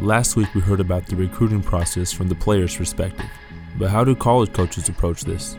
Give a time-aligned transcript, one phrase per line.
[0.00, 3.28] Last week we heard about the recruiting process from the player's perspective.
[3.76, 5.58] But how do college coaches approach this?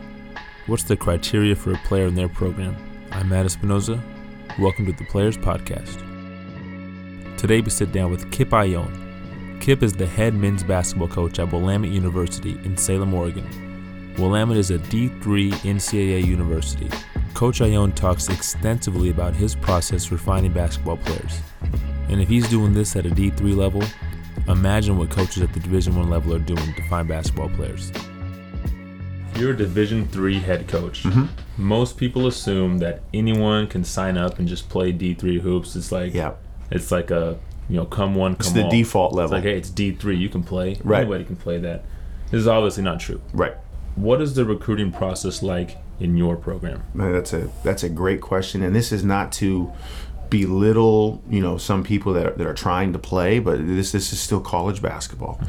[0.65, 2.74] What's the criteria for a player in their program?
[3.12, 4.02] I'm Matt Espinoza.
[4.58, 5.98] Welcome to the Players Podcast.
[7.38, 9.60] Today we sit down with Kip Ioane.
[9.60, 14.16] Kip is the head men's basketball coach at Willamette University in Salem, Oregon.
[14.18, 16.90] Willamette is a D3 NCAA university.
[17.34, 21.42] Coach Ioane talks extensively about his process for finding basketball players.
[22.08, 23.84] And if he's doing this at a D3 level,
[24.50, 27.91] Imagine what coaches at the Division One level are doing to find basketball players.
[29.31, 31.03] If you're a Division Three head coach.
[31.03, 31.26] Mm-hmm.
[31.62, 35.76] Most people assume that anyone can sign up and just play D3 hoops.
[35.76, 36.34] It's like yeah.
[36.71, 37.38] it's like a
[37.70, 38.71] you know come one come It's the all.
[38.71, 39.35] default level.
[39.38, 40.17] It's like hey, it's D3.
[40.17, 40.77] You can play.
[40.84, 41.02] Right.
[41.02, 41.84] Anybody can play that.
[42.31, 43.21] This is obviously not true.
[43.34, 43.55] right.
[43.95, 46.84] What is the recruiting process like in your program?
[46.93, 49.71] Man, That's a that's a great question, and this is not to
[50.30, 54.14] belittle you know some people that are, that are trying to play, but this this
[54.14, 55.40] is still college basketball.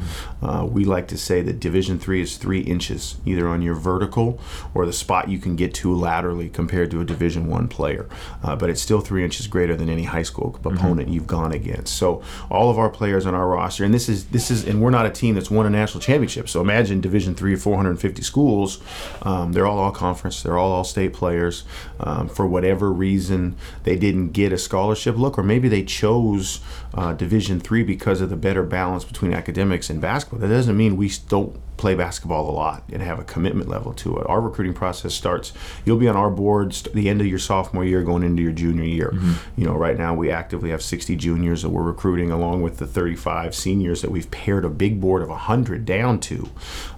[0.41, 4.39] Uh, we like to say that Division three is three inches either on your vertical
[4.73, 8.07] or the spot you can get to laterally compared to a Division one player,
[8.43, 11.95] uh, but it's still three inches greater than any high school opponent you've gone against.
[11.95, 14.89] So all of our players on our roster, and this is this is, and we're
[14.89, 16.49] not a team that's won a national championship.
[16.49, 18.79] So imagine Division three, 450 schools,
[19.21, 21.63] um, they're all all conference, they're all all state players.
[21.99, 26.61] Um, for whatever reason, they didn't get a scholarship look, or maybe they chose
[26.93, 30.39] uh, Division three because of the better balance between academics and basketball.
[30.39, 34.15] That doesn't mean we don't play basketball a lot and have a commitment level to
[34.19, 34.27] it.
[34.29, 35.51] Our recruiting process starts.
[35.83, 38.83] You'll be on our boards the end of your sophomore year, going into your junior
[38.83, 39.11] year.
[39.57, 42.85] You know, right now we actively have 60 juniors that we're recruiting, along with the
[42.85, 46.49] 35 seniors that we've paired a big board of 100 down to.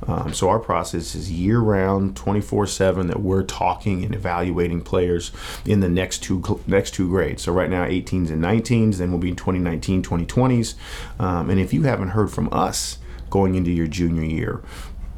[0.06, 5.32] Um, so our process is year round, 24/7 that we're talking and evaluating players
[5.66, 7.44] in the next two cl- next two grades.
[7.44, 10.76] So right now 18s and 19s, then we'll be in 2019, 2020s.
[11.20, 12.98] Um, and if you haven't heard from us
[13.34, 14.62] going into your junior year,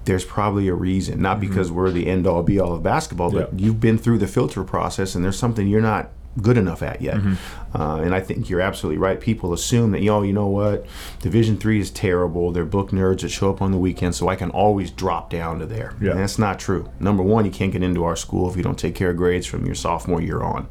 [0.05, 1.21] there's probably a reason.
[1.21, 1.49] Not mm-hmm.
[1.49, 3.66] because we're the end all be all of basketball, but Yeah.
[3.66, 7.17] you've been through the filter process and there's something you're not good enough at yet.
[7.17, 7.34] Mm-hmm.
[7.75, 9.19] Uh, and I think you're absolutely right.
[9.19, 10.86] People assume that, yo, you know what,
[11.19, 12.52] Division three is terrible.
[12.52, 15.59] They're book nerds that show up on the weekend, so I can always drop down
[15.59, 15.94] to there.
[16.02, 16.12] Yeah.
[16.12, 16.90] And that's not true.
[17.02, 19.46] Number one, you can't get into our school if you don't take care of grades
[19.46, 20.69] from your sophomore year on.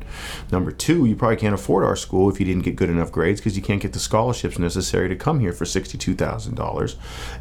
[0.51, 3.41] Number two, you probably can't afford our school if you didn't get good enough grades
[3.41, 6.97] because you can't get the scholarships necessary to come here for $62,000.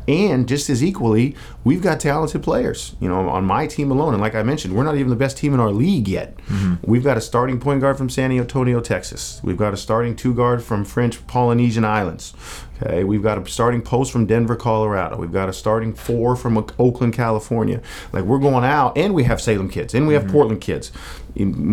[0.09, 2.95] And just as equally, we've got talented players.
[2.99, 5.37] You know, on my team alone, and like I mentioned, we're not even the best
[5.37, 6.37] team in our league yet.
[6.83, 9.39] We've got a starting point guard from San Antonio, Texas.
[9.43, 12.33] We've got a starting two guard from French Polynesian Islands.
[12.81, 15.17] Okay, we've got a starting post from Denver, Colorado.
[15.17, 17.81] We've got a starting four from Oakland, California.
[18.11, 20.31] Like we're going out, and we have Salem kids, and we have mm-hmm.
[20.33, 20.91] Portland kids.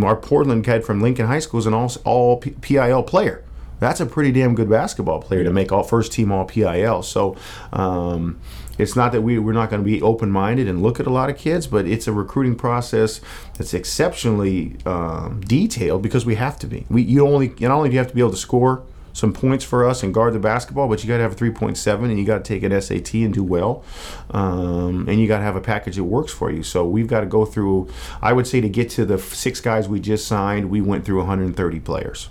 [0.03, 3.45] Our Portland kid from Lincoln High School is an all, all PIL player.
[3.81, 7.03] That's a pretty damn good basketball player to make all first team all PIL.
[7.03, 7.37] So.
[7.73, 8.41] Um,
[8.79, 11.11] it's not that we, we're not going to be open minded and look at a
[11.11, 13.21] lot of kids, but it's a recruiting process
[13.59, 16.87] that's exceptionally um, detailed because we have to be.
[16.89, 18.83] We you only not only do you have to be able to score
[19.13, 22.05] some points for us and guard the basketball, but you got to have a 3.7
[22.05, 23.85] and you got to take an SAT and do well,
[24.31, 26.63] um, and you got to have a package that works for you.
[26.63, 27.91] So we've got to go through.
[28.23, 31.19] I would say to get to the six guys we just signed, we went through
[31.19, 32.31] 130 players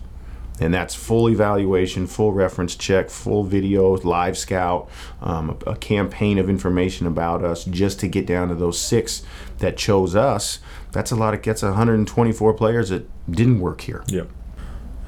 [0.60, 4.90] and that's full evaluation, full reference check, full video, live scout,
[5.22, 9.24] um, a, a campaign of information about us just to get down to those six
[9.60, 10.60] that chose us.
[10.92, 14.04] That's a lot of gets 124 players that didn't work here.
[14.08, 14.24] Yeah.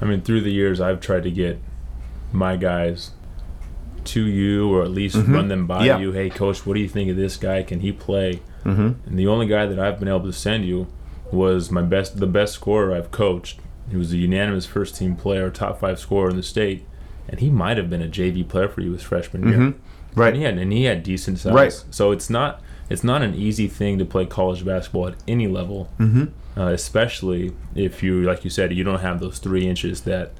[0.00, 1.58] I mean, through the years, I've tried to get
[2.32, 3.10] my guys
[4.04, 5.86] to you or at least run them by Mm-hmm.
[5.86, 5.98] Yeah.
[5.98, 6.12] you.
[6.12, 7.62] Hey, coach, what do you think of this guy?
[7.62, 8.40] Can he play?
[8.64, 9.08] Mm-hmm.
[9.08, 10.86] And the only guy that I've been able to send you
[11.30, 13.60] was my best, the best scorer I've coached.
[13.92, 16.84] He was a unanimous first team player, top five scorer in the state,
[17.28, 19.58] and he might have been a JV player for you his freshman year.
[19.58, 19.74] Mhm.
[20.16, 20.28] Right.
[20.28, 21.52] And he had, and he had decent size.
[21.52, 21.84] Right.
[21.90, 22.60] So it's not
[22.90, 26.24] it's not an easy thing to play college basketball at any level, Mm-hmm.
[26.60, 30.32] uh, especially if you, like you said, you don't have those three inches that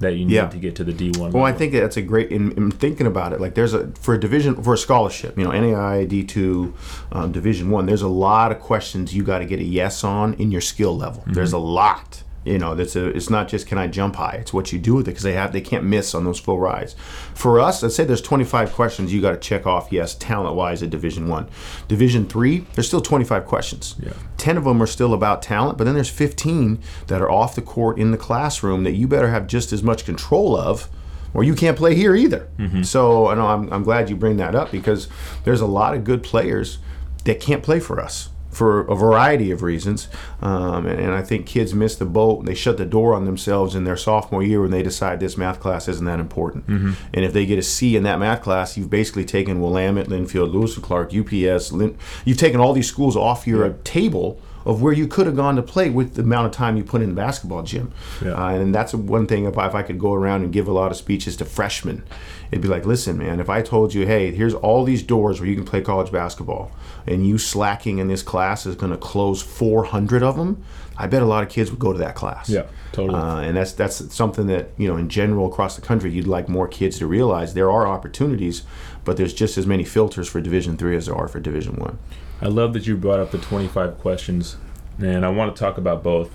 [0.00, 0.46] that you need Yeah.
[0.46, 1.32] to get to the D one.
[1.32, 2.30] Well, I think that's a great.
[2.30, 5.42] In, in thinking about it, like there's a for a division for a scholarship, you
[5.44, 6.74] know, NAI D two,
[7.10, 7.86] um, Division one.
[7.86, 10.96] There's a lot of questions you got to get a yes on in your skill
[10.96, 11.24] level.
[11.26, 12.22] There's a lot.
[12.48, 13.08] You know, that's a.
[13.08, 14.36] It's not just can I jump high.
[14.40, 16.58] It's what you do with it because they have they can't miss on those full
[16.58, 16.94] rides.
[17.34, 19.92] For us, let's say there's 25 questions you got to check off.
[19.92, 21.48] Yes, talent wise at Division one,
[21.88, 22.66] Division three.
[22.74, 23.96] There's still 25 questions.
[24.02, 24.12] Yeah.
[24.38, 27.62] 10 of them are still about talent, but then there's 15 that are off the
[27.62, 30.88] court in the classroom that you better have just as much control of
[31.34, 32.48] or you can't play here either.
[32.58, 32.82] Mm-hmm.
[32.82, 35.08] So I know I'm, I'm glad you bring that up because
[35.44, 36.78] there's a lot of good players
[37.24, 38.30] that can't play for us.
[38.58, 40.08] For a variety of reasons.
[40.42, 42.44] Um, and, and, I think kids miss the boat.
[42.44, 45.60] They shut the door on themselves in their sophomore year when they decide this math
[45.60, 46.66] class isn't that important.
[46.66, 46.92] Mm-hmm.
[47.14, 50.52] And if they get a C in that math class, you've basically taken Willamette, Linfield,
[50.52, 51.70] Lewis and Clark, UPS.
[51.70, 53.74] Lin- you've taken all these schools off your yeah.
[53.84, 56.84] table of where you could have gone to play with the amount of time you
[56.84, 57.90] put in the basketball gym.
[58.22, 58.34] Yeah.
[58.34, 60.72] Uh, and that's one thing if I, if I could go around and give a
[60.72, 62.04] lot of speeches to freshmen,
[62.50, 65.48] it'd be like, listen, man, if I told you, hey, here's all these doors where
[65.48, 66.70] you can play college basketball,
[67.06, 70.62] and you slacking in this class is going to close 400 of them,
[70.98, 72.50] I bet a lot of kids would go to that class.
[72.50, 73.18] Yeah, totally.
[73.18, 76.48] Uh, and that's that's something that you know in general across the country you'd like
[76.48, 78.64] more kids to realize there are opportunities,
[79.04, 81.98] but there's just as many filters for Division three as there are for Division one.
[82.40, 84.56] I love that you brought up the 25 questions,
[84.98, 86.30] and I want to talk about both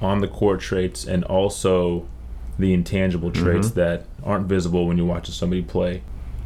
[0.00, 2.06] on the core traits and also
[2.58, 3.80] the intangible traits mm-hmm.
[3.80, 6.02] that aren't visible when you're watching somebody play.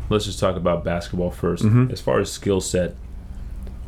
[0.08, 1.90] Let's just talk about basketball 1st mm-hmm.
[1.90, 2.94] As far as skill set,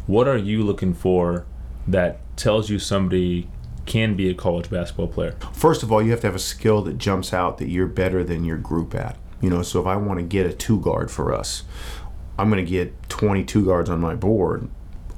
[0.07, 1.47] what are you looking for
[1.87, 3.49] that tells you somebody
[3.87, 5.37] can be a college basketball player?
[5.53, 8.25] First of all, you have to have a skill that jumps out that you're better
[8.25, 9.17] than your group at.
[9.41, 11.65] You know, so if I want to get a two guard for us,
[12.39, 14.69] I'm going to get 22 guards on my board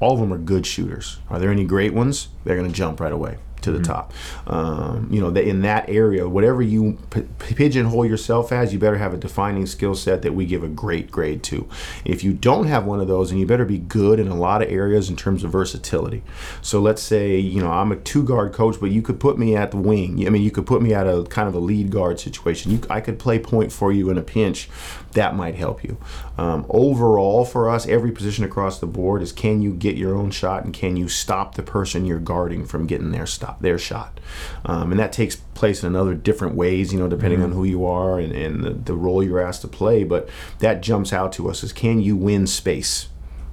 [0.00, 1.18] all of them are good shooters.
[1.30, 2.28] Are there any great ones?
[2.44, 3.92] They're going to jump right away to the mm-hmm.
[3.92, 4.12] top.
[4.46, 9.12] Um, you know, in that area, whatever you p- pigeonhole yourself as, you better have
[9.12, 11.68] a defining skill set that we give a great grade to.
[12.04, 14.62] If you don't have one of those, then you better be good in a lot
[14.62, 16.22] of areas in terms of versatility.
[16.62, 19.56] So let's say, you know, I'm a two guard coach, but you could put me
[19.56, 20.26] at the wing.
[20.26, 22.72] I mean, you could put me at a kind of a lead guard situation.
[22.72, 24.68] You, I could play point for you in a pinch.
[25.12, 25.96] That might help you.
[26.38, 30.30] Um, overall, for us, every position across the board is can you get your own
[30.30, 34.20] shot and can you stop the person you're guarding from getting their stop their shot.
[34.64, 37.50] Um, and that takes place in another different ways, you know, depending mm-hmm.
[37.50, 40.04] on who you are and, and the, the role you're asked to play.
[40.04, 40.28] But
[40.58, 43.08] that jumps out to us is can you win space?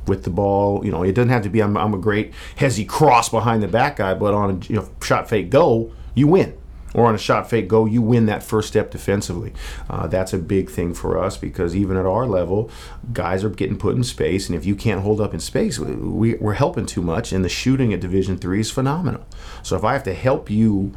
[0.05, 0.83] with the ball.
[0.83, 3.69] You know, it doesn't have to be I'm, I'm a great hezzy cross behind the
[3.69, 6.57] back guy, but on a you know, shot fake go, you win
[6.93, 9.53] or on a shot fake go, you win that first step defensively.
[9.89, 12.69] Uh, that's a big thing for us because even at our level,
[13.11, 16.37] guys are getting put in space, and if you can't hold up in space, we,
[16.39, 17.31] are helping too much.
[17.31, 19.25] And the shooting at Division three is phenomenal.
[19.61, 20.93] So if I have to help you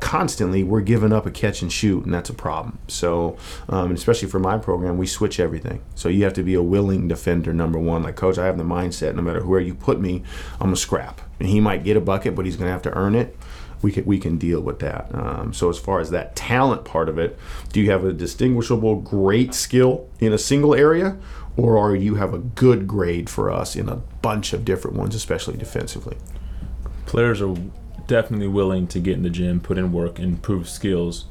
[0.00, 3.36] constantly we're giving up a catch and shoot and that's a problem so
[3.70, 7.08] um, especially for my program we switch everything so you have to be a willing
[7.08, 10.22] defender number one like coach i have the mindset no matter where you put me
[10.60, 12.92] i'm a scrap and he might get a bucket but he's going to have to
[12.94, 13.36] earn it
[13.82, 15.14] we can we can deal with that.
[15.14, 17.38] Um, so as far as that talent part of it,
[17.72, 21.16] do you have a distinguishable great skill in a single area,
[21.56, 25.14] or are you have a good grade for us in a bunch of different ones,
[25.14, 26.16] especially defensively?
[27.06, 27.54] Players are
[28.06, 31.26] definitely willing to get in the gym, put in work, improve skills.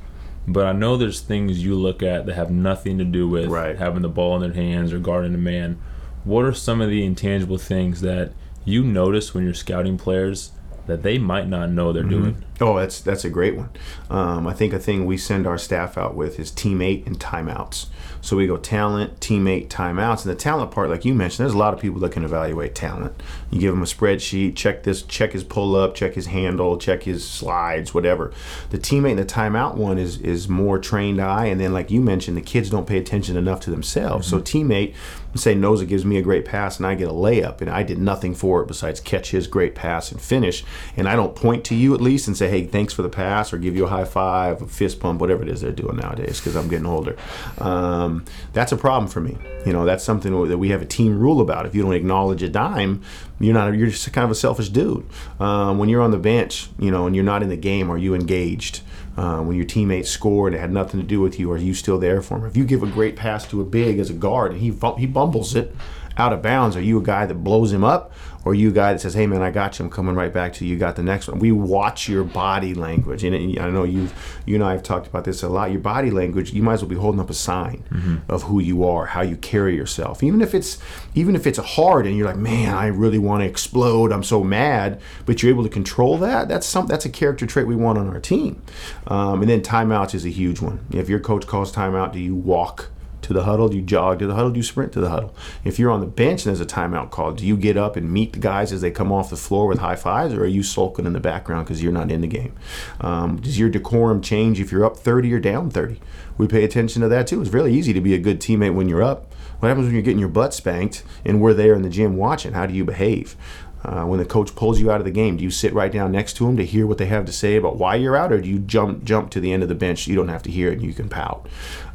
[0.47, 3.77] But I know there's things you look at that have nothing to do with right.
[3.77, 5.79] having the ball in their hands or guarding a man.
[6.23, 8.31] What are some of the intangible things that
[8.65, 10.51] you notice when you're scouting players
[10.89, 12.23] that they might not know they're mm-hmm.
[12.23, 12.45] doing.
[12.61, 13.69] Oh, that's that's a great one.
[14.09, 17.87] Um, I think a thing we send our staff out with is teammate and timeouts.
[18.21, 21.57] So we go talent, teammate, timeouts, and the talent part, like you mentioned, there's a
[21.57, 23.13] lot of people that can evaluate talent.
[23.49, 27.03] You give them a spreadsheet, check this, check his pull up, check his handle, check
[27.03, 28.33] his slides, whatever.
[28.71, 32.01] The teammate and the timeout one is is more trained eye, and then like you
[32.01, 34.27] mentioned, the kids don't pay attention enough to themselves.
[34.27, 34.37] Mm-hmm.
[34.37, 34.95] So teammate,
[35.35, 37.99] say Noza gives me a great pass and I get a layup, and I did
[37.99, 40.65] nothing for it besides catch his great pass and finish,
[40.97, 43.53] and I don't point to you at least and say, hey, thanks for the pass,
[43.53, 46.39] or give you a high five, a fist pump, whatever it is they're doing nowadays,
[46.39, 47.15] because I'm getting older.
[47.57, 49.37] Um, that's a problem for me.
[49.65, 51.65] You know, that's something that we have a team rule about.
[51.65, 53.01] If you don't acknowledge a dime,
[53.39, 53.75] you're not.
[53.75, 55.05] You're just kind of a selfish dude.
[55.39, 57.97] Um, when you're on the bench, you know, and you're not in the game, are
[57.97, 58.81] you engaged?
[59.17, 61.73] Uh, when your teammates score and it had nothing to do with you, are you
[61.73, 62.47] still there for them?
[62.47, 65.05] If you give a great pass to a big as a guard and he he
[65.05, 65.75] bumbles it
[66.19, 68.11] out of bounds, are you a guy that blows him up,
[68.45, 69.85] or you a guy that says, "Hey man, I got you.
[69.85, 70.73] I'm coming right back to you.
[70.73, 74.09] You got the next one." We watch your body language, and I know you
[74.45, 75.71] you and I have talked about this a lot.
[75.71, 78.17] Your body language, you might as well be holding up a sign mm-hmm.
[78.29, 80.23] of who you are, how you carry yourself.
[80.23, 80.77] Even if it's
[81.15, 84.11] even if it's hard, and you're like, "Man, I really want to explode.
[84.11, 86.47] I'm so mad," but you're able to control that.
[86.47, 88.61] That's some that's a character trait we want on our team.
[89.07, 90.79] Um, and then timeouts is a huge one.
[90.91, 92.89] If your coach calls timeout, do you walk?
[93.29, 93.69] To the huddle?
[93.69, 94.49] Do you jog to the huddle?
[94.51, 95.33] Do you sprint to the huddle?
[95.63, 98.11] If you're on the bench and there's a timeout call, do you get up and
[98.11, 100.63] meet the guys as they come off the floor with high fives, or are you
[100.63, 102.55] sulking in the background because you're not in the game?
[102.99, 106.01] Um, does your decorum change if you're up 30 or down 30?
[106.37, 107.39] We pay attention to that too.
[107.41, 109.31] It's really easy to be a good teammate when you're up.
[109.59, 112.53] What happens when you're getting your butt spanked and we're there in the gym watching?
[112.53, 113.35] How do you behave?
[113.83, 116.11] Uh, when the coach pulls you out of the game, do you sit right down
[116.11, 118.41] next to him to hear what they have to say about why you're out, or
[118.41, 120.05] do you jump jump to the end of the bench?
[120.05, 121.47] You don't have to hear it, and you can pout.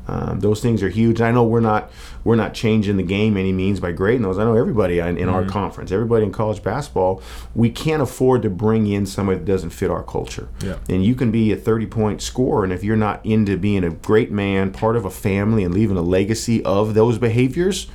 [0.07, 1.21] Um, those things are huge.
[1.21, 1.91] And I know we're not
[2.25, 4.38] we're not changing the game any means by grading those.
[4.38, 7.23] I know everybody in, in our conference, everybody in college basketball,
[7.55, 10.49] we can't afford to bring in somebody that doesn't fit our culture.
[10.62, 10.76] Yeah.
[10.88, 13.91] And you can be a 30 point scorer, and if you're not into being a
[13.91, 17.87] great man, part of a family, and leaving a legacy of those behaviors,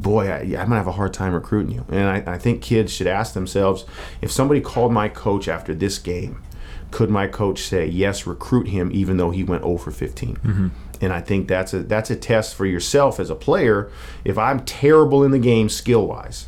[0.00, 1.84] boy, I, I'm gonna have a hard time recruiting you.
[1.88, 3.84] And I, I think kids should ask themselves
[4.20, 6.42] if somebody called my coach after this game,
[6.90, 10.36] could my coach say yes, recruit him even though he went 0 for 15?
[10.36, 10.68] Mm-hmm.
[11.00, 13.90] And I think that's a that's a test for yourself as a player.
[14.24, 16.46] If I'm terrible in the game skill wise,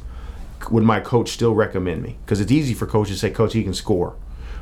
[0.70, 2.18] would my coach still recommend me?
[2.24, 4.14] Because it's easy for coaches to say, Coach, he can score.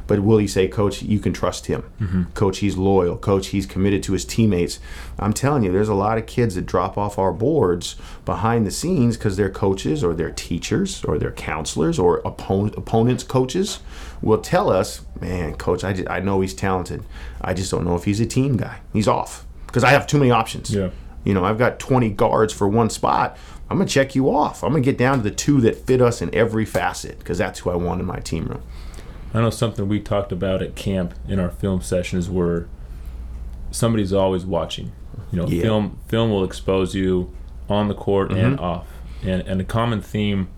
[0.07, 1.85] But will he say, Coach, you can trust him?
[2.01, 2.23] Mm-hmm.
[2.35, 3.17] Coach, he's loyal.
[3.17, 4.81] Coach, he's committed to his teammates.
[5.19, 8.71] I'm telling you, there's a lot of kids that drop off our boards behind the
[8.71, 13.81] scenes because their coaches or their teachers or their counselors or opponent, opponents' coaches
[14.21, 17.05] will tell us, man, Coach, I, just, I know he's talented.
[17.41, 18.81] I just don't know if he's a team guy.
[18.93, 20.75] He's off because I have too many options.
[20.75, 20.91] Yeah.
[21.25, 23.39] You know, I've got 20 guards for one spot.
[23.71, 24.63] I'm going to check you off.
[24.63, 27.39] I'm going to get down to the two that fit us in every facet because
[27.39, 28.63] that's who I want in my team room.
[29.35, 32.67] I know something we talked about at camp in our film sessions where
[33.71, 34.93] somebody's always watching.
[35.31, 35.63] You know, Yeah.
[35.63, 37.31] film film will expose you
[37.69, 38.65] on the court and mm-hmm.
[38.65, 38.87] off.
[39.23, 40.49] And and a common theme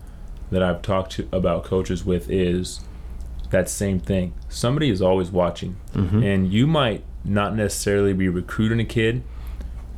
[0.51, 2.81] that I've talked to about coaches with is
[3.51, 4.33] that same thing.
[4.49, 5.77] Somebody is always watching.
[5.93, 6.23] Mm-hmm.
[6.23, 9.23] And you might not necessarily be recruiting a kid,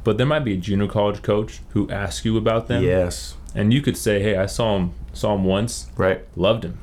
[0.04, 2.84] but there might be a junior college coach who asks you about them.
[2.84, 3.36] Yes.
[3.56, 6.22] And you could say, "Hey, I saw him saw him once Right.
[6.36, 6.78] loved him.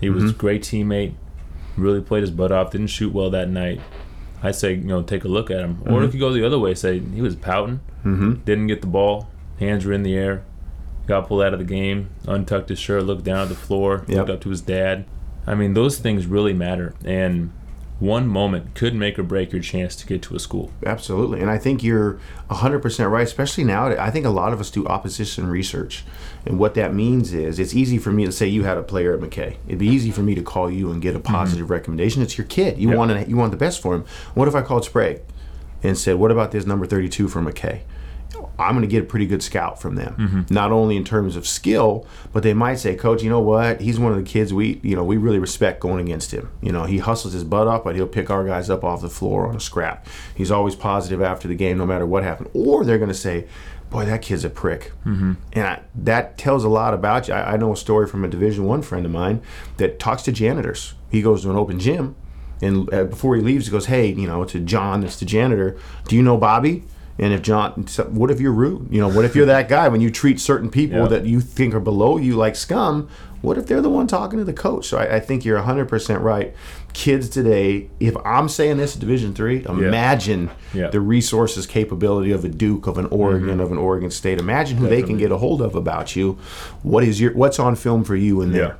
[0.00, 1.12] He was a great teammate,
[1.76, 3.80] really played his butt off, didn't shoot well that night.
[4.42, 5.82] I say, you know, take a look at him.
[5.86, 8.34] Or if you go the other way, say he was pouting, Mm-hmm.
[8.44, 9.28] didn't get the ball,
[9.58, 10.44] hands were in the air,
[11.08, 14.16] got pulled out of the game, untucked his shirt, looked down at the floor, Yep.
[14.18, 15.04] looked up to his dad.
[15.46, 16.94] I mean, those things really matter.
[17.04, 17.50] And
[17.98, 20.70] one moment could make or break your chance to get to a school.
[20.84, 21.40] Absolutely.
[21.40, 22.18] And I think you're
[22.50, 23.86] 100% right, especially now.
[23.86, 26.04] I think a lot of us do opposition research.
[26.44, 29.14] And what that means is it's easy for me to say you had a player
[29.14, 29.56] at McKay.
[29.66, 31.32] It'd be easy for me to call you and get a mm-hmm.
[31.32, 32.22] positive recommendation.
[32.22, 32.78] It's your kid.
[32.78, 32.98] You Yep.
[32.98, 34.04] want to, you want the best for him.
[34.34, 35.22] What if I called Sprague
[35.82, 37.80] and said, "What about this number 32 from McKay?"
[38.58, 40.46] I'm going to get a pretty good scout from them.
[40.50, 43.80] Not only in terms of skill, but they might say, "Coach, you know what?
[43.80, 46.50] He's one of the kids we, you know, we really respect going against him.
[46.62, 49.10] You know, he hustles his butt up, but he'll pick our guys up off the
[49.10, 50.06] floor on a scrap.
[50.34, 53.46] He's always positive after the game, no matter what happened." Or they're going to say,
[53.90, 55.34] "Boy, that kid's a prick," mm-hmm.
[55.52, 57.34] and I, that tells a lot about you.
[57.34, 59.42] I, I know a story from a Division One friend of mine
[59.76, 60.94] that talks to janitors.
[61.10, 62.16] He goes to an open gym,
[62.62, 65.76] and uh, before he leaves, he goes, "Hey, you know, to John, that's the janitor.
[66.08, 66.84] Do you know Bobby?"
[67.18, 67.72] And if John,
[68.10, 68.88] what if you're rude?
[68.90, 71.08] You know, what if you're that guy when you treat certain people Yeah.
[71.08, 73.08] that you think are below you like scum?
[73.42, 74.86] What if they're the one talking to the coach?
[74.88, 76.54] So I, I think you're 100% right.
[76.94, 80.88] Kids today, if I'm saying this at Division Three, imagine Yeah.
[80.88, 83.60] the resources, capability of a Duke, of an Oregon, mm-hmm.
[83.60, 84.38] of an Oregon State.
[84.38, 86.38] Imagine who they can get a hold of about you.
[86.82, 88.78] What is your what's on film for you in there?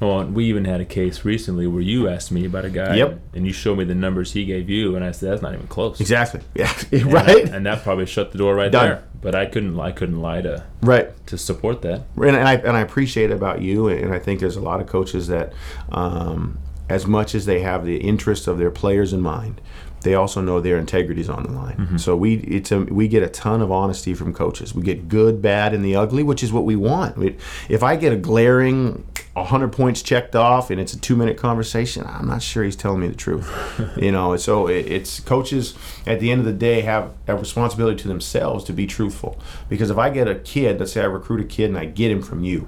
[0.00, 3.20] Well, we even had a case recently where you asked me about a guy, Yep.
[3.34, 5.66] and you showed me the numbers he gave you, and I said that's not even
[5.68, 6.00] close.
[6.00, 6.40] Exactly.
[6.54, 6.72] Yeah.
[6.92, 7.44] And right.
[7.46, 8.88] that- and that probably shut the door right Done.
[8.88, 9.04] there.
[9.22, 11.08] But I couldn't, I couldn't lie to right.
[11.26, 12.02] to support that.
[12.16, 14.86] and, and I and I appreciate about you, and I think there's a lot of
[14.86, 15.52] coaches that,
[15.90, 19.60] um, as much as they have the interest of their players in mind,
[20.02, 21.98] they also know their integrity's on the line.
[21.98, 24.72] So we it's a, we get a ton of honesty from coaches.
[24.74, 27.16] We get good, bad, and the ugly, which is what we want.
[27.16, 27.36] We,
[27.68, 29.04] if I get a glaring
[29.36, 33.00] 100 points checked off and it's a two minute conversation, I'm not sure he's telling
[33.00, 33.52] me the truth.
[33.96, 35.74] you know, so it, it's coaches
[36.06, 39.38] at the end of the day have a responsibility to themselves to be truthful.
[39.68, 42.10] Because if I get a kid, let's say I recruit a kid and I get
[42.10, 42.66] him from you,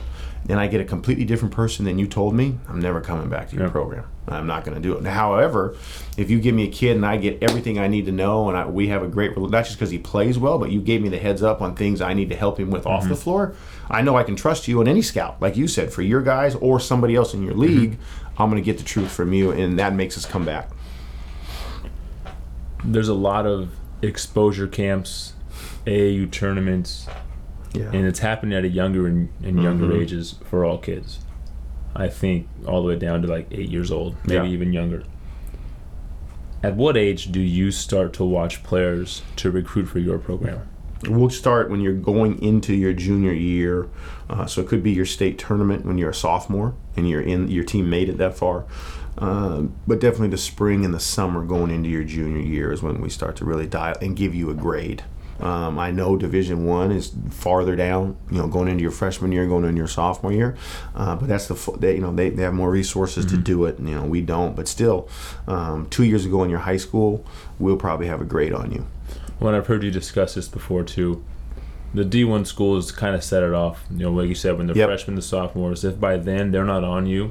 [0.49, 3.51] and I get a completely different person than you told me, I'm never coming back
[3.51, 3.71] to your Yeah.
[3.71, 4.05] program.
[4.29, 5.05] I'm not going to do it.
[5.05, 5.75] However,
[6.17, 8.57] if you give me a kid and I get everything I need to know, and
[8.57, 11.09] I, we have a great, not just because he plays well, but you gave me
[11.09, 13.23] the heads up on things I need to help him with off the mm-hmm.
[13.23, 13.55] floor,
[13.91, 16.55] I know I can trust you and any scout, like you said, for your guys
[16.57, 17.61] or somebody else in your mm-hmm.
[17.61, 17.99] league.
[18.39, 20.71] I'm going to get the truth from you, and that makes us come back.
[22.85, 23.71] There's a lot of
[24.03, 25.33] exposure camps,
[25.87, 27.09] AAU tournaments,
[27.75, 27.91] Yeah.
[27.93, 30.01] and it's happening at a younger and, and younger Mhm.
[30.03, 31.19] ages for all kids.
[31.95, 34.53] I think all the way down to like eight years old, maybe Yeah.
[34.55, 35.03] even younger.
[36.63, 40.61] At what age do you start to watch players to recruit for your program?
[41.09, 43.87] We'll start when you're going into your junior year.
[44.29, 47.49] Uh, so it could be your state tournament when you're a sophomore and you're in
[47.49, 48.65] your team made it that far.
[49.19, 53.01] Um, but definitely the spring and the summer going into your junior year is when
[53.01, 55.05] we start to really dial and give you a grade.
[55.41, 59.47] Um, I know Division One is farther down, you know, going into your freshman year,
[59.47, 60.57] going into your sophomore year.
[60.95, 63.79] Uh, but that's the they, you know they, they have more resources to do it.
[63.79, 64.57] And, you know, we don't.
[64.57, 65.09] But still,
[65.47, 67.25] um, two years ago in your high school,
[67.59, 68.87] we'll probably have a grade on you.
[69.39, 71.25] When I've heard you discuss this before too,
[71.95, 73.85] the D1 schools kind of set it off.
[73.91, 74.89] You know, like you said, when they're Yep.
[74.89, 77.31] freshmen to sophomores, if by then they're not on you,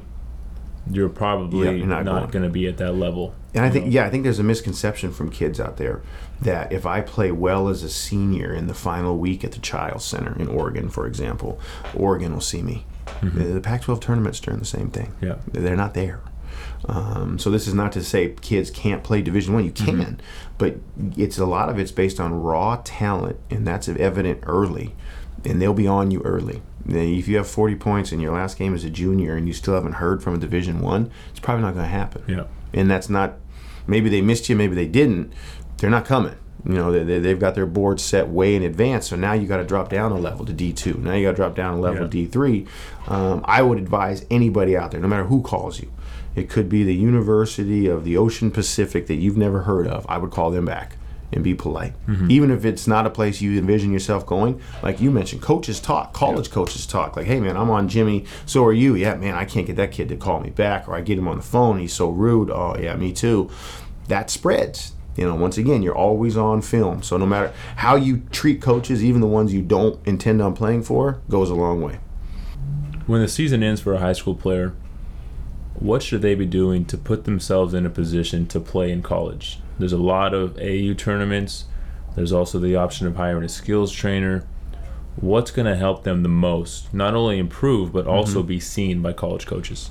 [0.90, 3.34] you're probably Yeah, you're not not, going to be at that level.
[3.54, 6.02] And I think, yeah, I think there's a misconception from kids out there
[6.40, 10.04] that if I play well as a senior in the final week at the Chiles
[10.04, 11.58] Center in Oregon, for example,
[11.94, 12.84] Oregon will see me.
[13.22, 15.14] The, the Pac-12 tournament's doing the same thing.
[15.20, 15.36] Yeah.
[15.50, 16.20] they're not there.
[16.84, 19.64] Um, so this is not to say kids can't play Division One.
[19.64, 20.20] You can,
[20.58, 20.76] but
[21.16, 24.94] it's a lot of it's based on raw talent, and that's evident early,
[25.44, 26.62] and they'll be on you early.
[26.86, 29.74] If you have 40 points in your last game as a junior and you still
[29.74, 32.22] haven't heard from a Division One, it's probably not going to happen.
[32.26, 32.44] Yeah.
[32.72, 33.34] and that's not
[33.86, 35.32] maybe they missed you maybe they didn't
[35.78, 36.34] they're not coming.
[36.66, 39.46] You know they, they, they've got their board set way in advance so now you
[39.46, 41.80] got to drop down a level to d2 now you got to drop down a
[41.80, 42.08] level Yeah.
[42.10, 42.66] to d3
[43.06, 45.90] um, i would advise anybody out there no matter who calls you
[46.34, 50.18] it could be the university of the ocean pacific that you've never heard of i
[50.18, 50.96] would call them back
[51.32, 51.94] and be polite.
[52.06, 52.30] Mm-hmm.
[52.30, 56.12] Even if it's not a place you envision yourself going like you mentioned coaches talk
[56.12, 57.16] college coaches talk.
[57.16, 58.94] Like hey man i'm on jimmy so are you.
[58.94, 61.28] Yeah man i can't get that kid to call me back or i get him
[61.28, 62.50] on the phone he's so rude.
[62.50, 63.50] Oh yeah me too.
[64.08, 64.92] That spreads.
[65.16, 67.02] You know once again you're always on film.
[67.02, 70.84] So no matter how you treat coaches even the ones you don't intend on playing
[70.84, 71.98] for goes a long way.
[73.06, 74.74] When the season ends for a high school player,
[75.74, 79.60] what should they be doing to put themselves in a position to play in college?
[79.78, 81.64] There's a lot of AU tournaments.
[82.16, 84.46] There's also the option of hiring a skills trainer.
[85.16, 86.92] What's going to help them the most?
[86.94, 88.48] Not only improve, but also mm-hmm.
[88.48, 89.90] be seen by college coaches.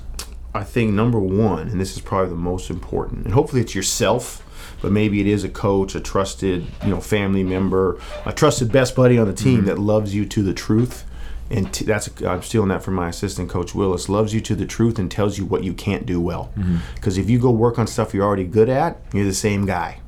[0.54, 4.42] I think number one, and this is probably the most important, and hopefully it's yourself,
[4.80, 8.96] but maybe it is a coach, a trusted, you know, family member, a trusted best
[8.96, 9.66] buddy on the team mm-hmm.
[9.66, 11.04] that loves you to the truth.
[11.50, 14.08] And t- that's I'm stealing that from my assistant coach Willis.
[14.08, 16.52] Loves you to the truth and tells you what you can't do well.
[16.56, 16.78] Mm-hmm.
[16.94, 20.00] Because if you go work on stuff you're already good at, you're the same guy.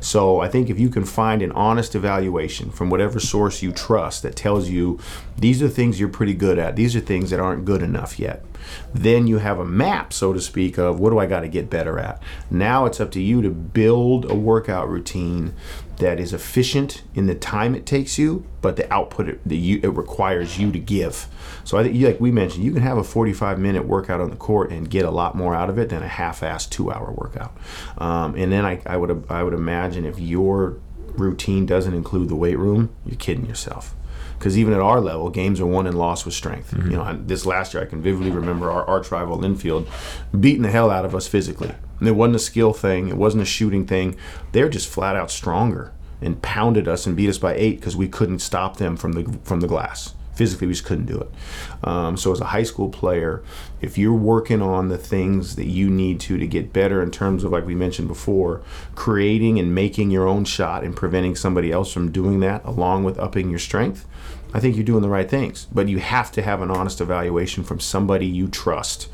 [0.00, 4.22] So I think if you can find an honest evaluation from whatever source you trust
[4.22, 4.98] that tells you
[5.36, 8.44] these are things you're pretty good at, these are things that aren't good enough yet,
[8.92, 11.70] then you have a map, so to speak, of what do I got to get
[11.70, 12.22] better at.
[12.50, 15.54] Now it's up to you to build a workout routine
[15.98, 19.80] that is efficient in the time it takes you, but the output it, that you,
[19.82, 21.26] it requires you to give.
[21.64, 24.36] So I think, like we mentioned, you can have a 45 minute workout on the
[24.36, 27.56] court and get a lot more out of it than a half-assed two-hour workout.
[27.98, 32.36] Um, and then I, I would I would imagine if your routine doesn't include the
[32.36, 33.94] weight room, you're kidding yourself.
[34.38, 36.72] Because even at our level, games are won and lost with strength.
[36.72, 39.88] You know, this last year I can vividly remember our arch rival Linfield
[40.38, 41.74] beating the hell out of us physically.
[41.98, 43.08] And it wasn't a skill thing.
[43.08, 44.16] It wasn't a shooting thing.
[44.52, 48.08] They're just flat out stronger and pounded us and beat us by eight because we
[48.08, 50.14] couldn't stop them from the from the glass.
[50.34, 51.28] Physically, we just couldn't do it.
[51.82, 53.42] Um, so, as a high school player,
[53.80, 57.42] if you're working on the things that you need to to get better in terms
[57.42, 58.62] of, like we mentioned before,
[58.94, 63.18] creating and making your own shot and preventing somebody else from doing that, along with
[63.18, 64.06] upping your strength,
[64.54, 65.66] I think you're doing the right things.
[65.72, 69.08] But you have to have an honest evaluation from somebody you trust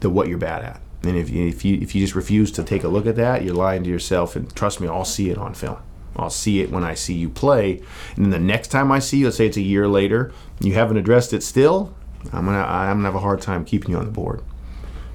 [0.00, 0.80] the what you're bad at.
[1.02, 3.44] And if you, if you if you just refuse to take a look at that,
[3.44, 4.34] you're lying to yourself.
[4.36, 5.78] And trust me, I'll see it on film.
[6.16, 7.80] I'll see it when I see you play.
[8.16, 10.74] And then the next time I see you, let's say it's a year later, you
[10.74, 11.94] haven't addressed it still.
[12.32, 14.42] I'm gonna I'm gonna have a hard time keeping you on the board.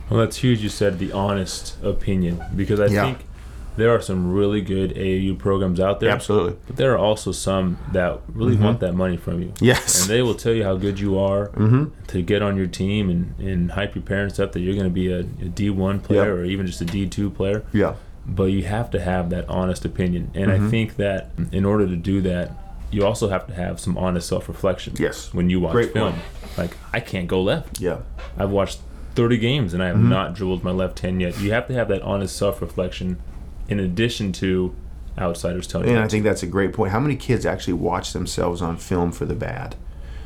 [0.10, 0.62] Well, that's huge.
[0.62, 3.06] You said the honest opinion because I Yeah.
[3.06, 3.26] think
[3.75, 6.09] there are some really good AAU programs out there.
[6.09, 6.57] Absolutely.
[6.67, 8.63] But there are also some that really mm-hmm.
[8.63, 9.53] want that money from you.
[9.59, 10.01] Yes.
[10.01, 11.86] And they will tell you how good you are mm-hmm.
[12.07, 14.91] to get on your team and, and hype your parents up that you're going to
[14.91, 16.27] be a, a D1 player Yep.
[16.27, 17.65] or even just a D2 player.
[17.73, 17.95] Yeah.
[18.25, 20.31] But you have to have that honest opinion.
[20.33, 20.69] And I mm-hmm.
[20.69, 22.51] think that in order to do that,
[22.91, 24.95] you also have to have some honest self reflection.
[24.99, 25.33] Yes.
[25.33, 26.13] When you watch Great film.
[26.13, 26.25] point.
[26.57, 27.81] Like, I can't go left.
[27.81, 28.01] Yeah.
[28.38, 28.79] I've watched
[29.15, 30.09] 30 games and I have Mm-hmm.
[30.09, 31.39] not dribbled my left 10 yet.
[31.39, 33.19] You have to have that honest self reflection
[33.67, 34.76] in addition to
[35.17, 35.95] outsiders telling you.
[35.95, 36.91] And I think that's a great point.
[36.91, 39.76] How many kids actually watch themselves on film for the bad?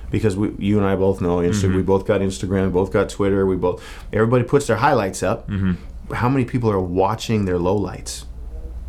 [0.10, 1.76] Because we, you and I both know Insta- mm-hmm.
[1.76, 3.46] we both got Instagram, we both got Twitter.
[3.46, 5.50] We both everybody puts their highlights up.
[5.50, 6.14] Mm-hmm.
[6.14, 8.24] How many people are watching their lowlights?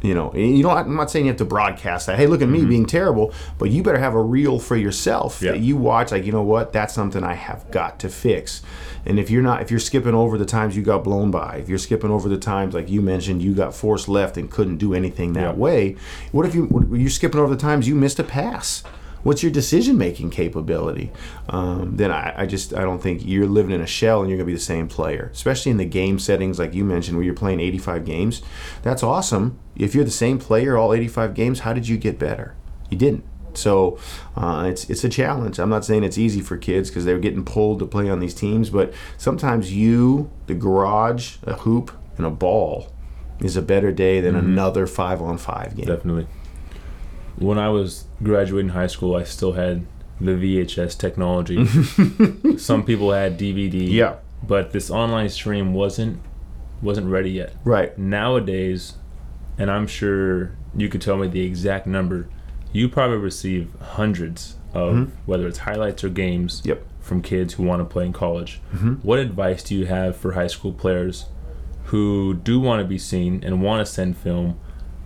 [0.00, 0.76] You know, you don't.
[0.76, 2.18] I'm not saying you have to broadcast that.
[2.18, 2.68] Hey, look at me mm-hmm.
[2.68, 5.52] being terrible, but you better have a reel for yourself Yeah.
[5.52, 6.12] that you watch.
[6.12, 6.72] Like, you know what?
[6.72, 8.62] That's something I have got to fix.
[9.04, 11.68] And if you're not, if you're skipping over the times you got blown by, if
[11.68, 14.94] you're skipping over the times like you mentioned, you got forced left and couldn't do
[14.94, 15.52] anything that Yeah.
[15.52, 15.96] way.
[16.30, 16.86] What if you?
[16.92, 18.84] You're skipping over the times you missed a pass?
[19.28, 21.12] What's your decision making capability?
[21.50, 24.38] Um, then I, I just I don't think you're living in a shell and you're
[24.38, 27.34] gonna be the same player, especially in the game settings like you mentioned where you're
[27.34, 28.40] playing 85 games.
[28.82, 29.58] That's awesome.
[29.76, 32.54] If you're the same player all 85 games, how did you get better?
[32.88, 33.22] You didn't.
[33.52, 33.98] So
[34.34, 35.58] uh, it's it's a challenge.
[35.58, 38.34] I'm not saying it's easy for kids because they're getting pulled to play on these
[38.34, 42.94] teams, but sometimes you, the garage, a hoop, and a ball
[43.40, 45.84] is a better day than another five on five game.
[45.84, 46.26] Definitely.
[47.38, 49.86] When I was graduating high school, I still had
[50.20, 51.64] the VHS technology.
[52.58, 53.88] Some people had DVD.
[53.90, 54.16] Yeah.
[54.42, 56.20] But this online stream wasn't
[56.80, 57.54] wasn't ready yet.
[57.64, 57.96] Right.
[57.98, 58.94] Nowadays,
[59.58, 62.28] and I'm sure you could tell me the exact number,
[62.72, 65.12] you probably receive hundreds of mm-hmm.
[65.26, 66.84] whether it's highlights or games Yep.
[67.00, 68.60] from kids who want to play in college.
[68.74, 68.94] Mm-hmm.
[68.96, 71.26] What advice do you have for high school players
[71.86, 74.58] who do want to be seen and want to send film?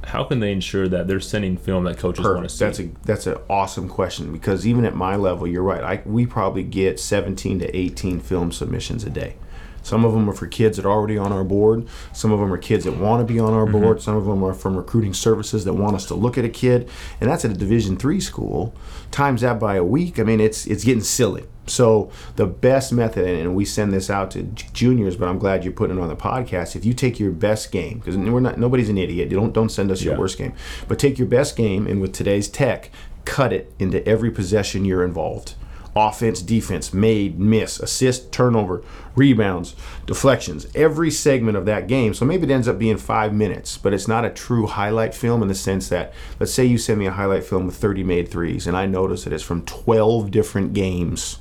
[0.04, 2.64] How can they ensure that they're sending film that coaches want to see?
[2.64, 5.82] That's a that's an awesome question because even at my level, you're right.
[5.82, 9.36] I, we probably get 17 to 18 film submissions a day.
[9.82, 11.86] Some of them are for kids that are already on our board.
[12.12, 13.80] Some of them are kids that want to be on our Mm-hmm.
[13.80, 14.02] board.
[14.02, 16.88] Some of them are from recruiting services that want us to look at a kid,
[17.20, 18.74] and that's at a Division three school.
[19.10, 20.18] Times that by a week.
[20.18, 21.44] I mean, it's it's getting silly.
[21.66, 24.42] So the best method, and we send this out to
[24.72, 26.74] juniors, but I'm glad you're putting it on the podcast.
[26.74, 29.30] If you take your best game, because we're not nobody's an idiot.
[29.30, 30.18] You don't don't send us your Yeah.
[30.20, 30.54] worst game,
[30.88, 32.90] but take your best game, and with today's tech,
[33.24, 35.54] cut it into every possession you're involved.
[35.94, 38.82] Offense, defense, made, miss, assist, turnover,
[39.14, 39.76] rebounds,
[40.06, 42.14] deflections, every segment of that game.
[42.14, 45.42] So maybe it ends up being five minutes, but it's not a true highlight film
[45.42, 48.28] in the sense that, let's say you send me a highlight film with 30 made
[48.28, 51.38] threes, and I notice that it's from 12 different games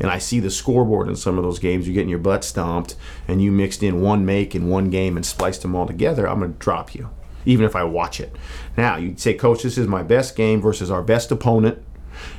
[0.00, 2.96] and I see the scoreboard in some of those games, you're getting your butt stomped,
[3.28, 6.40] and you mixed in one make in one game and spliced them all together, I'm
[6.40, 7.10] going to drop you,
[7.44, 8.34] even if I watch it.
[8.76, 11.82] Now, you'd say, Coach, this is my best game versus our best opponent.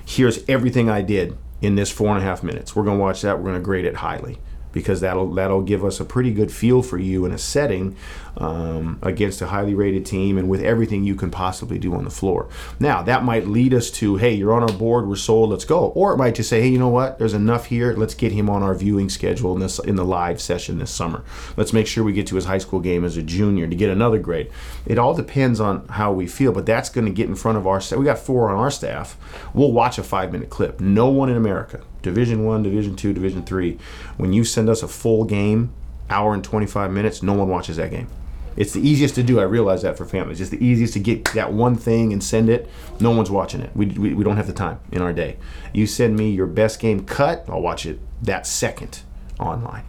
[0.05, 2.75] Here's everything I did in this four and a half minutes.
[2.75, 3.37] We're going to watch that.
[3.37, 4.37] We're going to grade it highly
[4.75, 7.95] because that'll that'll give us a pretty good feel for you in a setting
[8.37, 12.09] um, against a highly rated team and with everything you can possibly do on the
[12.09, 12.49] floor.
[12.77, 15.87] Now that might lead us to, hey, you're on our board, we're sold, let's go.
[15.95, 17.17] Or it might just say, hey, you know what?
[17.17, 17.93] There's enough here.
[17.93, 21.23] Let's get him on our viewing schedule in this in the live session this summer.
[21.55, 23.89] Let's make sure we get to his high school game as a junior to get
[23.89, 24.51] another grade.
[24.85, 27.65] It all depends on how we feel, but that's going to get in front of
[27.65, 27.81] our.
[27.97, 29.17] We got four on our staff.
[29.53, 30.81] We'll watch a five minute clip.
[30.81, 33.77] No one in America Division One, Division Two, Division Three.
[34.15, 35.73] When you send us a full game,
[36.09, 38.07] hour and twenty five minutes, no one watches that game.
[38.55, 39.39] It's the easiest to do.
[39.39, 42.49] I realize that for families, it's the easiest to get that one thing and send
[42.49, 42.69] it.
[43.01, 43.71] No one's watching it.
[43.75, 45.35] We, we, we don't have the time in our day.
[45.73, 49.01] You send me your best game cut, I'll watch it that second
[49.41, 49.83] online.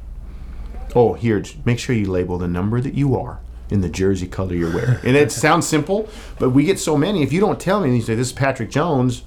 [0.96, 3.38] Oh, here, make sure you label the number that you are
[3.70, 4.98] in the jersey color you're wearing.
[5.04, 7.22] And it sounds simple, but we get so many.
[7.22, 9.22] If you don't tell me, and you say, This is Patrick Jones,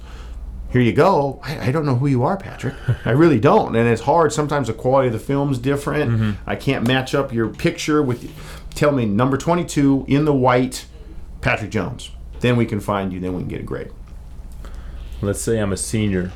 [0.72, 1.40] here you go.
[1.42, 2.74] I, I don't know who you are, Patrick.
[3.04, 3.74] I really don't.
[3.76, 4.32] And it's hard.
[4.32, 6.36] Sometimes the quality of the film's different.
[6.46, 8.30] I can't match up your picture with.
[8.74, 10.86] Tell me number 22 in the white,
[11.40, 12.10] Patrick Jones.
[12.40, 13.18] Then we can find you.
[13.20, 13.90] Then we can get a grade.
[15.20, 16.32] Let's say I'm a senior.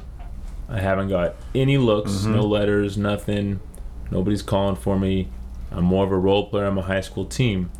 [0.68, 2.34] I haven't got any looks, Mm-hmm.
[2.34, 3.60] no letters, nothing.
[4.10, 5.28] Nobody's calling for me.
[5.70, 7.70] I'm more of a role player on my high school team.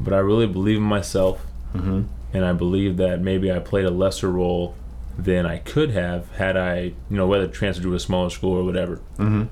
[0.00, 1.44] But I really believe in myself.
[1.74, 2.02] Mm-hmm.
[2.32, 4.74] And I believe that maybe I played a lesser role
[5.18, 8.64] than I could have had I, you know, whether transferred to a smaller school or
[8.64, 9.00] whatever.
[9.18, 9.48] Mhm.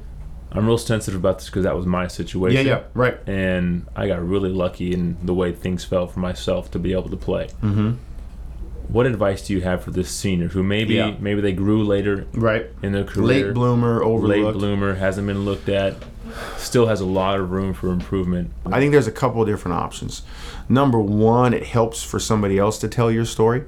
[0.54, 2.66] I'm real sensitive about this because that was my situation.
[2.66, 3.16] Yeah, yeah, right.
[3.26, 7.08] And I got really lucky in the way things felt for myself to be able
[7.08, 7.48] to play.
[7.62, 7.92] Mm-hmm.
[8.88, 11.14] What advice do you have for this senior who maybe Yeah.
[11.18, 12.66] maybe they grew later Right.
[12.82, 13.46] in their career?
[13.46, 14.44] Late bloomer, overlooked.
[14.44, 15.94] late bloomer hasn't been looked at
[16.58, 19.76] still has a lot of room for improvement I think there's a couple of different
[19.78, 20.22] options.
[20.68, 23.62] Number one, it helps for somebody else to tell your story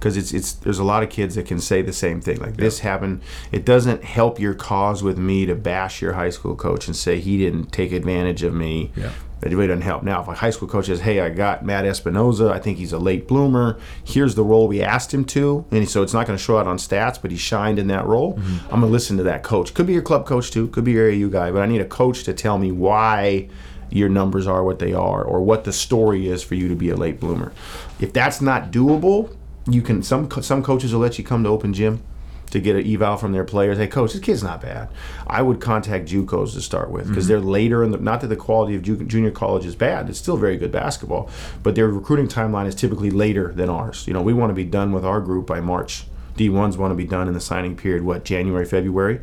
[0.00, 2.56] because it's it's there's a lot of kids that can say the same thing like
[2.56, 3.20] this happened.
[3.52, 7.20] It doesn't help your cause with me to bash your high school coach and say
[7.20, 8.92] he didn't take advantage of me.
[8.96, 9.12] Yeah.
[9.42, 10.02] It really doesn't help.
[10.02, 12.50] Now, if a high school coach says, "Hey, I got Matt Espinoza.
[12.50, 13.78] I think he's a late bloomer.
[14.04, 16.66] Here's the role we asked him to," and so it's not going to show out
[16.66, 18.34] on stats, but he shined in that role.
[18.34, 18.64] Mm-hmm.
[18.66, 19.72] I'm going to listen to that coach.
[19.72, 20.68] Could be your club coach too.
[20.68, 23.48] Could be your AU guy, but I need a coach to tell me why
[23.90, 26.90] your numbers are what they are, or what the story is for you to be
[26.90, 27.52] a late bloomer.
[27.98, 29.34] If that's not doable,
[29.66, 30.02] you can.
[30.02, 32.02] Some some coaches will let you come to open gym
[32.50, 33.78] to get an eval from their players.
[33.78, 34.88] Hey, coach, this kid's not bad.
[35.26, 37.32] I would contact JUCOs to start with because mm-hmm.
[37.32, 37.98] they're later in the.
[37.98, 41.30] Not that the quality of ju- junior college is bad; it's still very good basketball,
[41.62, 44.06] but their recruiting timeline is typically later than ours.
[44.06, 46.04] You know, we want to be done with our group by March.
[46.36, 49.20] D1s want to be done in the signing period, what, January, February?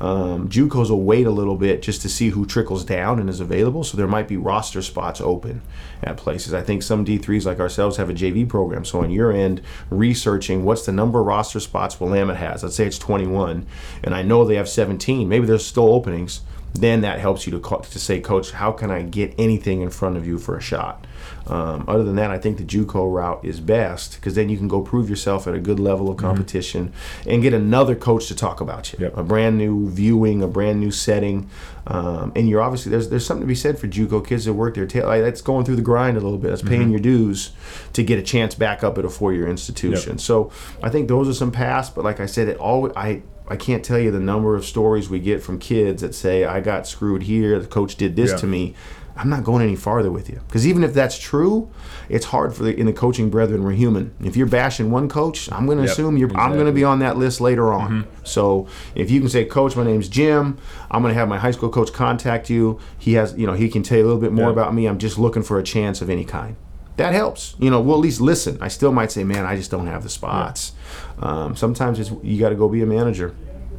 [0.00, 3.40] Um, JUCOs will wait a little bit just to see who trickles down and is
[3.40, 5.62] available, so there might be roster spots open
[6.02, 6.52] at places.
[6.54, 10.64] I think some D3s like ourselves have a JV program, so on your end, researching
[10.64, 12.62] what's the number of roster spots Willamette has.
[12.62, 13.66] Let's say it's 21,
[14.02, 15.28] and I know they have 17.
[15.28, 16.42] Maybe there's still openings.
[16.74, 19.90] Then that helps you to call, to say, Coach, how can I get anything in
[19.90, 21.06] front of you for a shot?
[21.46, 24.68] Um, other than that, I think the JUCO route is best because then you can
[24.68, 27.30] go prove yourself at a good level of competition mm-hmm.
[27.30, 29.00] and get another coach to talk about you.
[29.00, 29.16] Yep.
[29.16, 31.50] A brand new viewing, a brand new setting,
[31.86, 34.74] um, and you're obviously there's there's something to be said for JUCO kids that work
[34.74, 35.06] their tail.
[35.06, 36.48] Like, that's going through the grind a little bit.
[36.48, 36.90] That's paying mm-hmm.
[36.92, 37.50] your dues
[37.92, 40.12] to get a chance back up at a four year institution.
[40.12, 40.20] Yep.
[40.20, 41.90] So I think those are some paths.
[41.90, 45.10] But like I said, it all I I can't tell you the number of stories
[45.10, 47.58] we get from kids that say I got screwed here.
[47.58, 48.36] The coach did this yeah.
[48.38, 48.74] to me.
[49.14, 50.40] I'm not going any farther with you.
[50.46, 51.70] Because even if that's true,
[52.08, 53.62] it's hard for the in the coaching brethren.
[53.62, 54.14] We're human.
[54.24, 56.28] If you're bashing one coach, I'm going to yep, assume you're.
[56.28, 56.50] Exactly.
[56.50, 57.90] I'm going to be on that list later on.
[58.04, 58.24] Mm-hmm.
[58.24, 60.56] So if you can say, Coach, my name's Jim.
[60.90, 62.80] I'm going to have my high school coach contact you.
[62.98, 64.52] He has, you know, he can tell you a little bit more yep.
[64.52, 64.86] about me.
[64.86, 66.56] I'm just looking for a chance of any kind.
[66.96, 67.54] That helps.
[67.58, 68.58] You know, we'll at least listen.
[68.60, 70.72] I still might say, man, I just don't have the spots.
[71.18, 73.34] Um, sometimes it's you got to go be a manager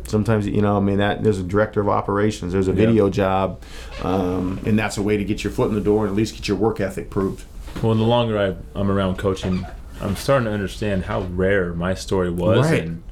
[0.07, 3.61] sometimes you know i mean that there's a director of operations there's a video job
[4.03, 6.35] um, and that's a way to get your foot in the door and at least
[6.35, 7.45] get your work ethic proved
[7.81, 9.65] well the longer I, i'm around coaching
[10.01, 12.83] i'm starting to understand how rare my story was right.
[12.83, 13.03] and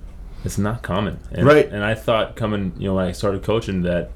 [0.44, 3.84] it's not common and, right and i thought coming you know when i started coaching
[3.84, 4.12] that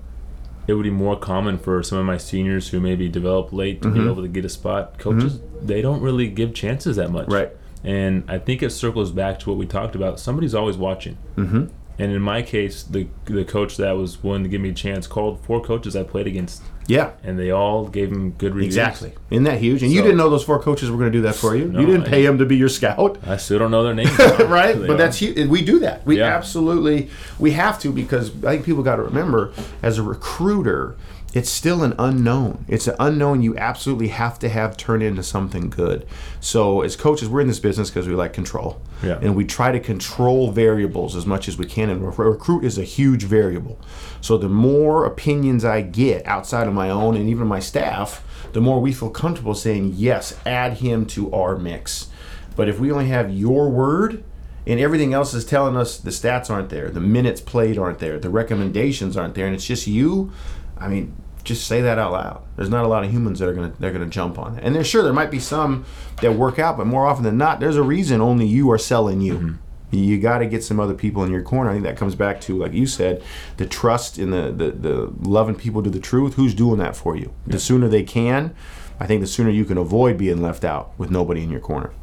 [0.68, 3.88] it would be more common for some of my seniors who maybe develop late to
[3.88, 4.04] mm-hmm.
[4.04, 5.68] be able to get a spot coaches mm-hmm.
[5.68, 7.52] they don't really give chances that much right
[7.86, 10.20] and I think it circles back to what we talked about.
[10.20, 11.18] Somebody's always watching.
[11.38, 11.66] Mm-hmm.
[11.98, 15.08] And in my case, the the coach that was willing to give me a chance
[15.08, 16.64] called four coaches I played against.
[16.88, 17.12] Yeah.
[17.24, 18.76] And they all gave him good reviews.
[18.76, 19.14] Exactly.
[19.30, 19.82] Isn't that huge?
[19.82, 21.66] And so, you didn't know those four coaches were going to do that for you.
[21.66, 23.18] No, you didn't pay them to be your scout.
[23.26, 24.18] I still don't know their names.
[24.20, 24.78] right?
[24.78, 24.98] but are.
[24.98, 25.48] that's huge.
[25.48, 26.06] We do that.
[26.06, 26.26] We yeah.
[26.26, 30.96] absolutely we have to because I think people got to remember as a recruiter
[31.36, 32.64] it's still an unknown.
[32.70, 36.08] It's an unknown you absolutely have to have turn into something good.
[36.40, 38.82] So as coaches, we're in this business because we like control.
[39.04, 39.20] Yeah.
[39.22, 41.90] And we try to control variables as much as we can.
[41.90, 43.78] And recruit is a huge variable.
[44.22, 48.62] So the more opinions I get outside of my own and even my staff, the
[48.62, 52.08] more we feel comfortable saying, yes, add him to our mix.
[52.56, 54.24] But if we only have your word,
[54.66, 58.18] and everything else is telling us the stats aren't there, the minutes played aren't there,
[58.18, 60.32] the recommendations aren't there, and it's just you.
[60.78, 61.16] I mean,
[61.46, 62.44] just say that out loud.
[62.58, 64.64] There's not a lot of humans that are gonna they're gonna jump on it.
[64.64, 65.86] And there's sure there might be some
[66.22, 69.22] that work out, but more often than not, there's a reason only you are selling
[69.22, 69.34] you.
[69.36, 69.56] Mm-hmm.
[69.92, 71.70] You got to get some other people in your corner.
[71.70, 73.24] I think that comes back to, like you said,
[73.56, 76.34] the trust in the, the, the loving people to the truth.
[76.34, 77.32] Who's doing that for you?
[77.46, 77.54] Yeah.
[77.54, 78.54] The sooner they can,
[79.00, 81.94] I think the sooner you can avoid being left out with nobody in your corner.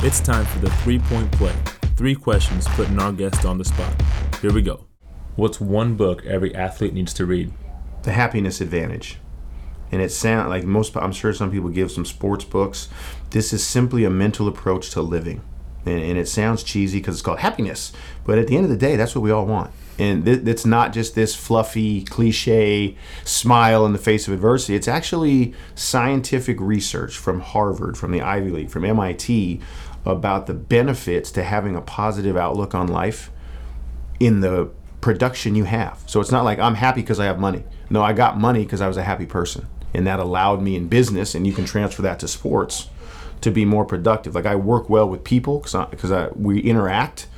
[0.00, 1.54] It's time for the three point play.
[1.96, 3.92] Three questions putting our guest on the spot.
[4.40, 4.86] Here we go.
[5.34, 7.52] What's one book every athlete needs to read?
[8.06, 9.18] The happiness advantage.
[9.92, 12.88] And it sounds like most, I'm sure some people give some sports books.
[13.30, 15.42] This is simply a mental approach to living.
[15.84, 17.92] And, and it sounds cheesy because it's called happiness.
[18.24, 19.72] But at the end of the day, that's what we all want.
[19.98, 24.76] And th- it's not just this fluffy, cliche smile in the face of adversity.
[24.76, 29.60] It's actually scientific research from Harvard, from the Ivy League, from MIT
[30.04, 33.30] about the benefits to having a positive outlook on life
[34.20, 34.70] in the
[35.06, 36.02] production you have.
[36.06, 37.62] So it's not like I'm happy because I have money.
[37.90, 39.68] No, I got money because I was a happy person.
[39.94, 42.88] And that allowed me in business, and you can transfer that to sports,
[43.42, 44.34] to be more productive.
[44.34, 47.28] Like I work well with people because we interact.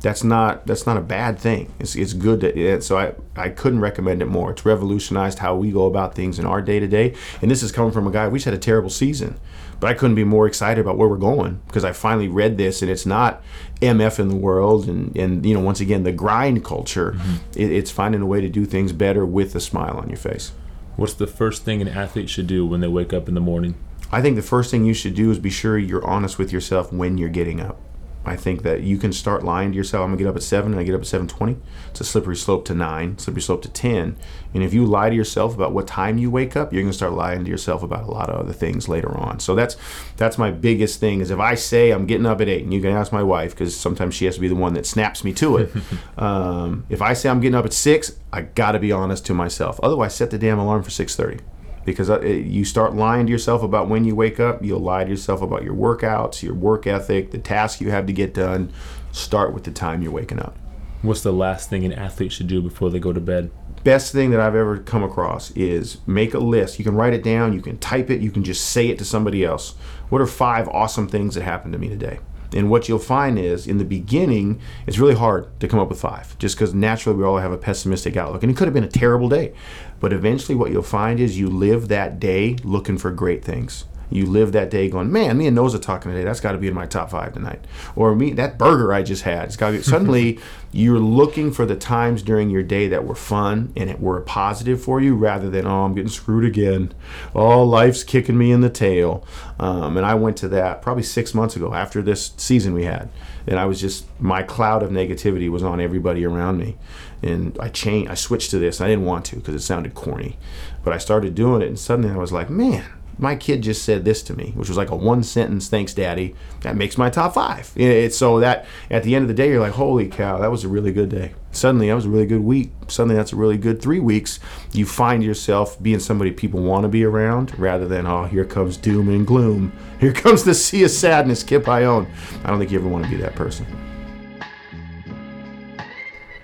[0.00, 1.72] That's not that's not a bad thing.
[1.78, 4.50] It's, it's good that it, so I, I couldn't recommend it more.
[4.50, 7.14] It's revolutionized how we go about things in our day to day.
[7.40, 9.38] And this is coming from a guy we just had a terrible season,
[9.80, 12.82] but I couldn't be more excited about where we're going because I finally read this
[12.82, 13.42] and it's not
[13.80, 17.12] MF in the world and, and you know once again the grind culture.
[17.12, 17.36] Mm-hmm.
[17.58, 20.52] It, it's finding a way to do things better with a smile on your face.
[20.96, 23.74] What's the first thing an athlete should do when they wake up in the morning?
[24.10, 26.92] I think the first thing you should do is be sure you're honest with yourself
[26.92, 27.78] when you're getting up.
[28.26, 30.02] I think that you can start lying to yourself.
[30.02, 31.56] I'm gonna get up at seven, and I get up at seven twenty.
[31.90, 34.16] It's a slippery slope to nine, slippery slope to ten.
[34.52, 37.12] And if you lie to yourself about what time you wake up, you're gonna start
[37.12, 39.38] lying to yourself about a lot of other things later on.
[39.38, 39.76] So that's
[40.16, 41.20] that's my biggest thing.
[41.20, 43.52] Is if I say I'm getting up at eight, and you can ask my wife
[43.52, 45.72] because sometimes she has to be the one that snaps me to it.
[46.18, 49.78] um, if I say I'm getting up at six, I gotta be honest to myself.
[49.82, 51.38] Otherwise, set the damn alarm for six thirty
[51.86, 54.62] because uh, you start lying to yourself about when you wake up.
[54.62, 58.12] You'll lie to yourself about your workouts, your work ethic, the tasks you have to
[58.12, 58.72] get done.
[59.12, 60.58] Start with the time you're waking up.
[61.00, 63.50] What's the last thing an athlete should do before they go to bed?
[63.84, 66.80] Best thing that I've ever come across is make a list.
[66.80, 69.04] You can write it down, you can type it, you can just say it to
[69.04, 69.76] somebody else.
[70.08, 72.18] What are five awesome things that happened to me today?
[72.56, 76.00] And what you'll find is in the beginning, it's really hard to come up with
[76.00, 78.42] five, just because naturally we all have a pessimistic outlook.
[78.42, 79.52] And it could have been a terrible day.
[80.00, 83.84] But eventually, what you'll find is you live that day looking for great things.
[84.10, 86.24] You live that day going, man, me and Noza talking today.
[86.24, 87.64] That's got to be in my top five tonight.
[87.96, 89.46] Or me, that burger I just had.
[89.46, 89.82] It's got to be.
[89.82, 90.38] Suddenly,
[90.72, 94.80] you're looking for the times during your day that were fun and it were positive
[94.80, 96.94] for you, rather than oh, I'm getting screwed again.
[97.34, 99.26] Oh, life's kicking me in the tail.
[99.58, 103.08] Um, and I went to that probably six months ago after this season we had,
[103.46, 106.76] and I was just my cloud of negativity was on everybody around me,
[107.22, 108.10] and I changed.
[108.10, 108.80] I switched to this.
[108.80, 110.38] I didn't want to because it sounded corny,
[110.84, 112.84] but I started doing it, and suddenly I was like, man
[113.18, 116.34] my kid just said this to me, which was like a one sentence, thanks, daddy.
[116.60, 117.72] That makes my top five.
[117.74, 120.64] It's so that at the end of the day, you're like, holy cow, that was
[120.64, 121.32] a really good day.
[121.52, 122.72] Suddenly, that was a really good week.
[122.88, 124.38] Suddenly, that's a really good three weeks.
[124.72, 128.76] You find yourself being somebody people want to be around rather than, oh, here comes
[128.76, 129.72] doom and gloom.
[129.98, 132.06] Here comes the sea of sadness, Kip Ioane.
[132.44, 133.66] I don't think you ever want to be that person.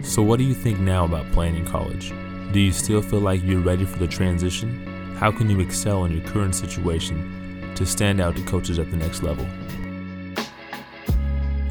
[0.01, 2.15] So, what do you think now about playing in college?
[2.53, 4.92] Do you still feel like you're ready for the transition?
[5.23, 8.97] How can you excel in your current situation to stand out to coaches at the
[8.97, 9.47] next level?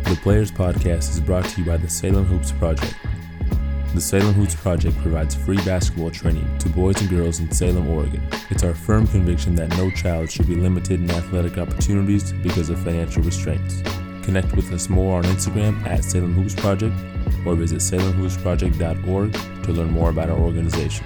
[0.06, 2.96] The Players Podcast is brought to you by the Salem Hoops Project.
[3.94, 8.26] The Salem Hoops Project provides free basketball training to boys and girls in Salem, Oregon.
[8.50, 12.80] It's our firm conviction that no child should be limited in athletic opportunities because of
[12.80, 13.84] financial restraints.
[14.24, 16.96] Connect with us more on Instagram at Salem Hoops Project
[17.46, 19.34] or visit salemhoopsproject.org
[19.64, 21.06] to learn more about our organization.